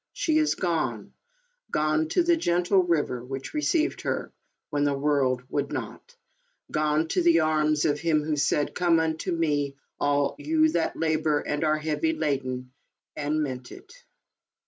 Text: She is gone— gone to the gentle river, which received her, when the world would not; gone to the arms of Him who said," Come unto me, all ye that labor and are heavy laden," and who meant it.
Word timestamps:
She 0.13 0.39
is 0.39 0.55
gone— 0.55 1.13
gone 1.71 2.07
to 2.07 2.23
the 2.23 2.35
gentle 2.35 2.81
river, 2.81 3.23
which 3.23 3.53
received 3.53 4.01
her, 4.01 4.33
when 4.71 4.83
the 4.83 4.97
world 4.97 5.43
would 5.47 5.71
not; 5.71 6.15
gone 6.71 7.07
to 7.09 7.21
the 7.21 7.41
arms 7.41 7.85
of 7.85 7.99
Him 7.99 8.23
who 8.23 8.35
said," 8.35 8.73
Come 8.73 8.99
unto 8.99 9.31
me, 9.31 9.75
all 9.99 10.33
ye 10.39 10.69
that 10.69 10.97
labor 10.97 11.41
and 11.41 11.63
are 11.63 11.77
heavy 11.77 12.13
laden," 12.13 12.71
and 13.15 13.35
who 13.35 13.41
meant 13.41 13.71
it. 13.71 13.93